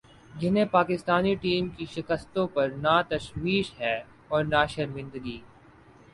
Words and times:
جنہیں 0.33 0.63
پاکستانی 0.67 1.33
ٹیم 1.41 1.67
کی 1.69 1.85
شکستوں 1.85 2.47
پر 2.47 2.69
نہ 2.77 2.95
تشویش 3.09 3.71
ہے 3.79 3.95
اور 4.27 4.43
نہ 4.45 4.65
شرمندگی 4.69 5.37